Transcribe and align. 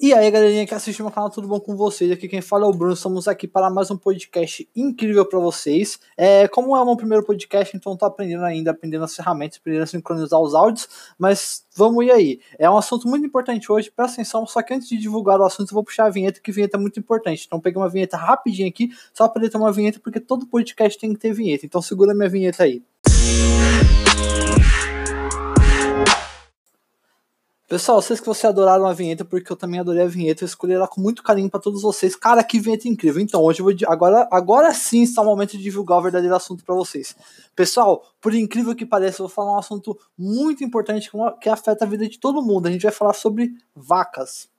E 0.00 0.14
aí, 0.14 0.30
galerinha 0.30 0.66
que 0.66 0.74
assiste 0.74 1.02
meu 1.02 1.10
canal, 1.10 1.28
tudo 1.28 1.46
bom 1.46 1.60
com 1.60 1.76
vocês? 1.76 2.10
Aqui 2.10 2.26
quem 2.26 2.40
fala 2.40 2.64
é 2.64 2.68
o 2.68 2.72
Bruno, 2.72 2.94
estamos 2.94 3.28
aqui 3.28 3.46
para 3.46 3.68
mais 3.68 3.90
um 3.90 3.96
podcast 3.96 4.66
incrível 4.74 5.24
para 5.24 5.38
vocês. 5.38 6.00
É, 6.16 6.48
como 6.48 6.74
é 6.74 6.80
o 6.80 6.84
meu 6.86 6.96
primeiro 6.96 7.22
podcast, 7.22 7.76
então 7.76 7.92
estou 7.92 8.08
aprendendo 8.08 8.42
ainda, 8.42 8.70
aprendendo 8.70 9.04
as 9.04 9.14
ferramentas, 9.14 9.58
aprendendo 9.58 9.82
a 9.82 9.86
sincronizar 9.86 10.40
os 10.40 10.54
áudios, 10.54 10.88
mas 11.18 11.66
vamos 11.76 12.06
ir 12.06 12.10
aí. 12.10 12.40
É 12.58 12.68
um 12.70 12.76
assunto 12.78 13.06
muito 13.06 13.26
importante 13.26 13.70
hoje, 13.70 13.92
presta 13.94 14.14
atenção, 14.14 14.46
só 14.46 14.62
que 14.62 14.72
antes 14.72 14.88
de 14.88 14.96
divulgar 14.96 15.38
o 15.38 15.44
assunto, 15.44 15.70
eu 15.70 15.74
vou 15.74 15.84
puxar 15.84 16.06
a 16.06 16.10
vinheta, 16.10 16.40
que 16.40 16.50
vinheta 16.50 16.78
é 16.78 16.80
muito 16.80 16.98
importante. 16.98 17.44
Então 17.46 17.60
peguei 17.60 17.80
uma 17.80 17.88
vinheta 17.88 18.16
rapidinho 18.16 18.68
aqui, 18.68 18.90
só 19.12 19.28
para 19.28 19.48
ter 19.48 19.56
uma 19.58 19.70
vinheta, 19.70 20.00
porque 20.02 20.18
todo 20.18 20.46
podcast 20.46 20.98
tem 20.98 21.12
que 21.12 21.20
ter 21.20 21.34
vinheta. 21.34 21.66
Então 21.66 21.82
segura 21.82 22.14
minha 22.14 22.30
vinheta 22.30 22.64
aí. 22.64 22.82
Pessoal, 27.72 28.02
vocês 28.02 28.20
que 28.20 28.26
vocês 28.26 28.44
adoraram 28.44 28.84
a 28.84 28.92
vinheta, 28.92 29.24
porque 29.24 29.50
eu 29.50 29.56
também 29.56 29.80
adorei 29.80 30.02
a 30.02 30.06
vinheta, 30.06 30.44
eu 30.44 30.46
escolhi 30.46 30.74
ela 30.74 30.86
com 30.86 31.00
muito 31.00 31.22
carinho 31.22 31.48
para 31.48 31.58
todos 31.58 31.80
vocês. 31.80 32.14
Cara, 32.14 32.44
que 32.44 32.60
vinheta 32.60 32.86
incrível. 32.86 33.18
Então, 33.18 33.40
hoje 33.40 33.60
eu 33.60 33.64
vou 33.64 33.74
agora, 33.90 34.28
agora 34.30 34.74
sim 34.74 35.00
está 35.00 35.22
o 35.22 35.24
momento 35.24 35.52
de 35.52 35.62
divulgar 35.62 35.96
o 35.96 36.02
verdadeiro 36.02 36.36
assunto 36.36 36.62
para 36.66 36.74
vocês. 36.74 37.16
Pessoal, 37.56 38.04
por 38.20 38.34
incrível 38.34 38.76
que 38.76 38.84
pareça, 38.84 39.22
eu 39.22 39.26
vou 39.26 39.34
falar 39.34 39.54
um 39.54 39.58
assunto 39.58 39.98
muito 40.18 40.62
importante 40.62 41.10
que 41.40 41.48
afeta 41.48 41.86
a 41.86 41.88
vida 41.88 42.06
de 42.06 42.18
todo 42.18 42.42
mundo. 42.42 42.68
A 42.68 42.70
gente 42.70 42.82
vai 42.82 42.92
falar 42.92 43.14
sobre 43.14 43.54
vacas. 43.74 44.50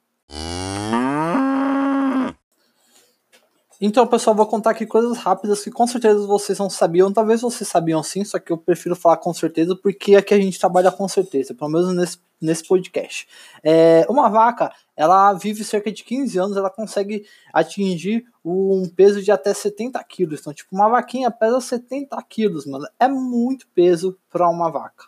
Então, 3.86 4.08
pessoal, 4.08 4.34
vou 4.34 4.46
contar 4.46 4.70
aqui 4.70 4.86
coisas 4.86 5.18
rápidas 5.18 5.62
que 5.62 5.70
com 5.70 5.86
certeza 5.86 6.26
vocês 6.26 6.58
não 6.58 6.70
sabiam. 6.70 7.12
Talvez 7.12 7.42
vocês 7.42 7.68
sabiam 7.68 8.02
sim, 8.02 8.24
só 8.24 8.40
que 8.40 8.50
eu 8.50 8.58
prefiro 8.58 8.96
falar 8.96 9.18
com 9.18 9.34
certeza 9.34 9.76
porque 9.76 10.16
aqui 10.16 10.34
a 10.34 10.40
gente 10.40 10.58
trabalha 10.58 10.90
com 10.90 11.06
certeza, 11.06 11.54
pelo 11.54 11.70
menos 11.70 11.94
nesse, 11.94 12.18
nesse 12.40 12.66
podcast. 12.66 13.28
É, 13.62 14.06
uma 14.08 14.30
vaca, 14.30 14.72
ela 14.96 15.34
vive 15.34 15.66
cerca 15.66 15.92
de 15.92 16.02
15 16.02 16.40
anos, 16.40 16.56
ela 16.56 16.70
consegue 16.70 17.26
atingir 17.54 18.24
um 18.46 18.88
peso 18.88 19.22
de 19.22 19.34
até 19.34 19.54
70 19.54 20.02
quilos. 20.06 20.40
Então, 20.40 20.54
tipo, 20.54 20.74
uma 20.74 20.88
vaquinha 20.88 21.30
pesa 21.30 21.60
70 21.60 22.16
quilos, 22.30 22.66
mano. 22.66 22.86
É 22.98 23.10
muito 23.10 23.68
peso 23.76 24.18
para 24.32 24.50
uma 24.50 24.72
vaca. 24.72 25.04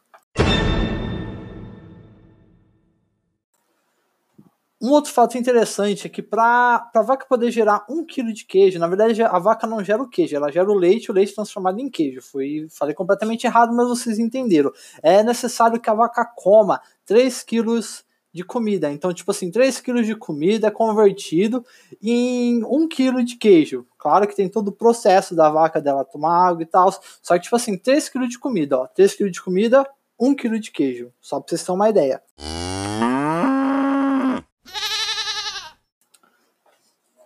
Um 4.81 4.91
outro 4.91 5.11
fato 5.11 5.37
interessante 5.37 6.05
é 6.05 6.09
que 6.09 6.21
para 6.21 6.89
a 6.93 7.01
vaca 7.01 7.25
poder 7.25 7.49
gerar 7.49 7.85
um 7.89 8.05
quilo 8.05 8.33
de 8.33 8.45
queijo, 8.45 8.77
na 8.77 8.87
verdade 8.87 9.23
a 9.23 9.39
vaca 9.39 9.65
não 9.65 9.83
gera 9.83 10.03
o 10.03 10.09
queijo, 10.09 10.35
ela 10.35 10.51
gera 10.51 10.69
o 10.69 10.73
leite, 10.73 11.09
o 11.09 11.13
leite 11.13 11.33
transformado 11.33 11.79
em 11.79 11.89
queijo. 11.89 12.21
Foi, 12.21 12.67
falei 12.69 12.93
completamente 12.93 13.47
errado, 13.47 13.73
mas 13.73 13.87
vocês 13.87 14.19
entenderam. 14.19 14.71
É 15.01 15.23
necessário 15.23 15.79
que 15.79 15.89
a 15.89 15.93
vaca 15.93 16.25
coma 16.25 16.81
3 17.05 17.41
quilos 17.43 18.03
de 18.33 18.43
comida. 18.43 18.91
Então, 18.91 19.13
tipo 19.13 19.31
assim, 19.31 19.49
3 19.49 19.79
quilos 19.79 20.05
de 20.05 20.13
comida 20.13 20.67
é 20.67 20.71
convertido 20.71 21.65
em 22.03 22.61
1 22.65 22.87
quilo 22.89 23.23
de 23.23 23.37
queijo. 23.37 23.87
Claro 23.97 24.27
que 24.27 24.35
tem 24.35 24.49
todo 24.49 24.67
o 24.67 24.73
processo 24.73 25.33
da 25.33 25.49
vaca 25.49 25.79
dela 25.79 26.03
tomar 26.03 26.49
água 26.49 26.61
e 26.61 26.65
tal. 26.65 26.91
Só 27.23 27.35
que, 27.35 27.45
tipo 27.45 27.55
assim, 27.55 27.77
3 27.77 28.09
quilos 28.09 28.27
de 28.27 28.37
comida, 28.37 28.77
ó. 28.77 28.87
3 28.87 29.15
quilos 29.15 29.31
de 29.31 29.41
comida, 29.41 29.87
1 30.19 30.35
quilo 30.35 30.59
de 30.59 30.69
queijo. 30.69 31.13
Só 31.21 31.39
pra 31.39 31.47
vocês 31.47 31.63
terem 31.63 31.75
uma 31.75 31.89
ideia. 31.89 32.21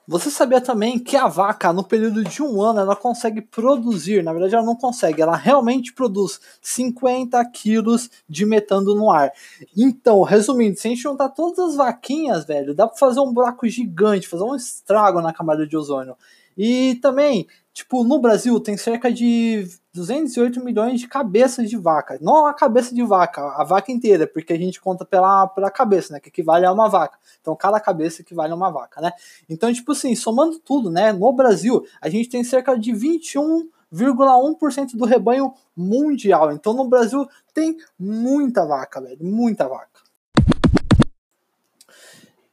Você 0.10 0.32
sabia 0.32 0.60
também 0.60 0.98
que 0.98 1.16
a 1.16 1.28
vaca, 1.28 1.72
no 1.72 1.84
período 1.84 2.24
de 2.24 2.42
um 2.42 2.60
ano, 2.64 2.80
ela 2.80 2.96
consegue 2.96 3.42
produzir, 3.42 4.24
na 4.24 4.34
verdade 4.34 4.56
ela 4.56 4.66
não 4.66 4.76
consegue, 4.76 5.22
ela 5.22 5.36
realmente 5.36 5.94
produz 5.94 6.42
50 6.64 7.46
quilos 7.52 8.10
de 8.28 8.44
metano 8.44 8.96
no 8.96 9.12
ar. 9.12 9.32
Então, 9.78 10.24
resumindo, 10.24 10.80
se 10.80 10.88
a 10.88 10.90
gente 10.90 11.04
juntar 11.04 11.30
todas 11.30 11.60
as 11.60 11.76
vaquinhas, 11.76 12.44
velho, 12.44 12.74
dá 12.74 12.88
pra 12.88 12.98
fazer 12.98 13.20
um 13.20 13.32
buraco 13.32 13.68
gigante, 13.68 14.28
fazer 14.28 14.46
um 14.46 14.56
estrago 14.56 15.22
na 15.22 15.32
camada 15.32 15.68
de 15.68 15.78
ozônio. 15.78 16.16
E 16.62 16.96
também, 16.96 17.48
tipo, 17.74 18.04
no 18.04 18.20
Brasil 18.20 18.60
tem 18.60 18.76
cerca 18.76 19.10
de 19.10 19.66
208 19.94 20.62
milhões 20.62 21.00
de 21.00 21.08
cabeças 21.08 21.70
de 21.70 21.78
vaca. 21.78 22.20
Não 22.22 22.46
a 22.46 22.54
cabeça 22.54 22.94
de 22.94 23.02
vaca, 23.02 23.42
a 23.56 23.64
vaca 23.64 23.94
inteira, 23.94 24.28
porque 24.28 24.52
a 24.52 24.58
gente 24.58 24.82
conta 24.82 25.06
pela, 25.06 25.48
pela 25.48 25.72
cabeça, 25.72 26.12
né? 26.12 26.20
Que 26.20 26.28
equivale 26.28 26.66
a 26.66 26.74
uma 26.74 26.90
vaca. 26.90 27.18
Então 27.40 27.56
cada 27.56 27.80
cabeça 27.80 28.24
equivale 28.24 28.52
a 28.52 28.56
uma 28.58 28.70
vaca, 28.70 29.00
né? 29.00 29.14
Então, 29.48 29.74
tipo 29.74 29.94
assim, 29.94 30.14
somando 30.16 30.60
tudo, 30.60 30.92
né? 30.92 31.14
No 31.14 31.32
Brasil, 31.32 31.82
a 32.02 32.10
gente 32.10 32.28
tem 32.28 32.44
cerca 32.44 32.78
de 32.78 32.92
21,1% 32.92 34.98
do 34.98 35.06
rebanho 35.06 35.54
mundial. 35.74 36.52
Então 36.52 36.74
no 36.74 36.90
Brasil 36.90 37.26
tem 37.54 37.78
muita 37.98 38.66
vaca, 38.66 39.00
velho. 39.00 39.24
Muita 39.24 39.66
vaca. 39.66 40.09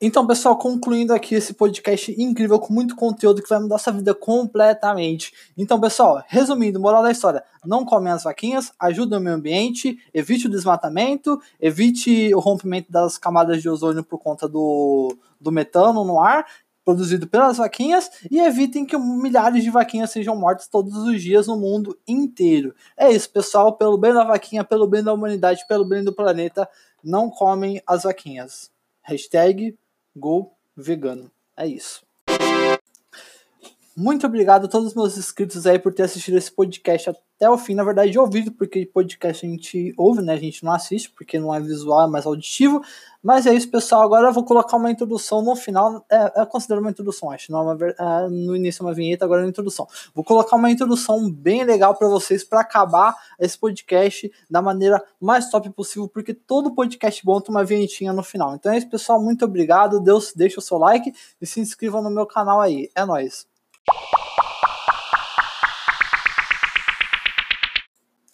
Então, 0.07 0.25
pessoal, 0.25 0.57
concluindo 0.57 1.13
aqui 1.13 1.35
esse 1.35 1.53
podcast 1.53 2.15
incrível 2.17 2.61
com 2.61 2.73
muito 2.73 2.95
conteúdo 2.95 3.43
que 3.43 3.49
vai 3.49 3.59
mudar 3.59 3.77
sua 3.77 3.93
vida 3.93 4.15
completamente. 4.15 5.33
Então, 5.59 5.81
pessoal, 5.81 6.23
resumindo, 6.29 6.79
moral 6.79 7.03
da 7.03 7.11
história: 7.11 7.43
não 7.65 7.85
comem 7.85 8.13
as 8.13 8.23
vaquinhas, 8.23 8.73
ajude 8.79 9.17
o 9.17 9.21
meio 9.21 9.35
ambiente, 9.35 9.99
evite 10.15 10.47
o 10.47 10.49
desmatamento, 10.49 11.41
evite 11.61 12.33
o 12.33 12.39
rompimento 12.39 12.93
das 12.93 13.19
camadas 13.19 13.61
de 13.61 13.69
ozônio 13.69 14.05
por 14.05 14.21
conta 14.21 14.47
do, 14.49 15.19
do 15.41 15.51
metano 15.51 16.05
no 16.05 16.21
ar 16.21 16.47
produzido 16.85 17.27
pelas 17.27 17.57
vaquinhas 17.57 18.09
e 18.31 18.39
evitem 18.39 18.87
que 18.87 18.97
milhares 18.97 19.65
de 19.65 19.71
vaquinhas 19.71 20.13
sejam 20.13 20.37
mortas 20.37 20.69
todos 20.69 20.97
os 20.99 21.21
dias 21.21 21.49
no 21.49 21.59
mundo 21.59 21.99
inteiro. 22.07 22.73
É 22.97 23.11
isso, 23.11 23.29
pessoal, 23.29 23.73
pelo 23.73 23.99
bem 23.99 24.15
da 24.15 24.23
vaquinha, 24.23 24.63
pelo 24.63 24.87
bem 24.87 25.03
da 25.03 25.13
humanidade, 25.13 25.67
pelo 25.67 25.85
bem 25.85 26.05
do 26.05 26.15
planeta, 26.15 26.69
não 27.03 27.29
comem 27.29 27.83
as 27.85 28.05
vaquinhas. 28.05 28.71
Hashtag 29.03 29.77
Go 30.19 30.57
Vegano. 30.75 31.31
É 31.55 31.67
isso. 31.67 32.06
Muito 33.99 34.27
obrigado 34.27 34.67
a 34.67 34.69
todos 34.69 34.89
os 34.89 34.95
meus 34.95 35.17
inscritos 35.17 35.67
aí 35.67 35.79
por 35.79 35.91
ter 35.91 36.03
assistido 36.03 36.37
esse 36.37 36.53
podcast 36.53 37.09
até 37.09 37.49
o 37.49 37.57
fim. 37.57 37.75
Na 37.75 37.83
verdade, 37.83 38.19
ouvido, 38.19 38.53
porque 38.53 38.85
podcast 38.85 39.47
a 39.47 39.49
gente 39.49 39.95
ouve, 39.97 40.21
né? 40.21 40.35
A 40.35 40.39
gente 40.39 40.63
não 40.63 40.73
assiste, 40.73 41.11
porque 41.13 41.39
não 41.39 41.55
é 41.55 41.59
visual, 41.59 42.07
é 42.07 42.07
mais 42.07 42.27
auditivo. 42.27 42.83
Mas 43.23 43.47
é 43.47 43.55
isso, 43.55 43.71
pessoal. 43.71 44.03
Agora 44.03 44.29
eu 44.29 44.35
vou 44.35 44.45
colocar 44.45 44.77
uma 44.77 44.91
introdução 44.91 45.41
no 45.41 45.57
final. 45.57 46.05
É, 46.13 46.43
eu 46.43 46.47
considero 46.47 46.83
uma 46.83 46.91
introdução, 46.91 47.31
acho. 47.31 47.51
Não 47.51 47.71
é 47.71 47.73
uma, 47.73 47.87
é, 47.87 48.29
no 48.29 48.55
início 48.55 48.83
é 48.83 48.87
uma 48.87 48.93
vinheta, 48.93 49.25
agora 49.25 49.41
é 49.41 49.45
uma 49.45 49.49
introdução. 49.49 49.87
Vou 50.15 50.23
colocar 50.23 50.57
uma 50.57 50.71
introdução 50.71 51.31
bem 51.31 51.65
legal 51.65 51.95
para 51.95 52.07
vocês, 52.07 52.45
para 52.45 52.61
acabar 52.61 53.17
esse 53.41 53.59
podcast 53.59 54.31
da 54.51 54.61
maneira 54.61 55.03
mais 55.19 55.49
top 55.49 55.71
possível, 55.71 56.07
porque 56.07 56.35
todo 56.35 56.75
podcast 56.75 57.25
bom 57.25 57.41
tem 57.41 57.51
uma 57.51 57.65
vinhetinha 57.65 58.13
no 58.13 58.23
final. 58.23 58.55
Então 58.57 58.71
é 58.71 58.77
isso, 58.77 58.91
pessoal. 58.91 59.23
Muito 59.23 59.47
obrigado. 59.47 60.01
Deus 60.01 60.35
deixa 60.37 60.61
o 60.61 60.63
seu 60.63 60.77
like 60.77 61.15
e 61.41 61.47
se 61.47 61.61
inscreva 61.61 62.03
no 62.03 62.11
meu 62.11 62.27
canal 62.27 62.61
aí. 62.61 62.91
É 62.95 63.03
nóis. 63.03 63.56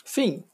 Fim. 0.05 0.45